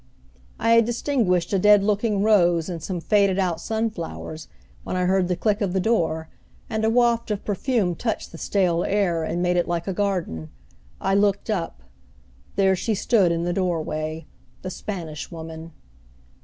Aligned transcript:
I 0.57 0.71
had 0.71 0.85
distinguished 0.85 1.53
a 1.53 1.59
dead 1.59 1.83
looking 1.83 2.23
rose 2.23 2.69
and 2.69 2.81
some 2.81 2.99
faded 2.99 3.37
out 3.37 3.61
sunflowers 3.61 4.47
when 4.83 4.95
I 4.95 5.05
heard 5.05 5.27
the 5.27 5.35
click 5.35 5.61
of 5.61 5.73
the 5.73 5.79
door, 5.79 6.27
and 6.71 6.83
a 6.83 6.89
waft 6.89 7.29
of 7.29 7.45
perfume 7.45 7.93
touched 7.93 8.31
the 8.31 8.39
stale 8.39 8.83
air, 8.83 9.23
and 9.23 9.43
made 9.43 9.57
it 9.57 9.67
like 9.67 9.87
a 9.87 9.93
garden. 9.93 10.49
I 10.99 11.13
looked 11.13 11.51
up. 11.51 11.83
There 12.55 12.75
she 12.75 12.95
stood 12.95 13.31
in 13.31 13.43
the 13.43 13.53
doorway, 13.53 14.25
the 14.63 14.71
Spanish 14.71 15.29
Woman. 15.29 15.71